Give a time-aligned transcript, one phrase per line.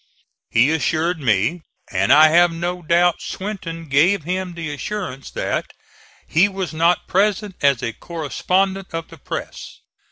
[0.49, 5.67] He assured me and I have no doubt Swinton gave him the assurance that
[6.25, 9.77] he was not present as a correspondent of the press.